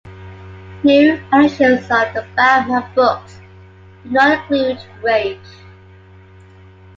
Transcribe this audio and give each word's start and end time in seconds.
New 0.83 1.13
editions 1.31 1.81
of 1.83 2.11
"The 2.15 2.25
Bachman 2.35 2.83
Books" 2.95 3.39
do 4.03 4.09
not 4.09 4.39
include 4.51 4.83
"Rage". 5.03 5.37